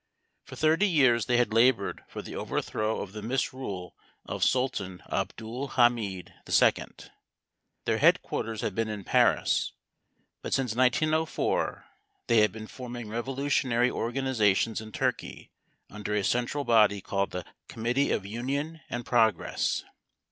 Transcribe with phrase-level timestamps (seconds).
[0.45, 5.73] For thirty years they had labored for the overthrow of the misrule of Sultan Abdul
[5.75, 6.85] Hamid II.
[7.85, 9.73] Their headquarters had been in Paris,
[10.41, 11.85] but since 1904
[12.25, 15.51] they had been forming revolutionary organizations in Turkey
[15.87, 19.83] under a central body called the Committee of Union and Progress.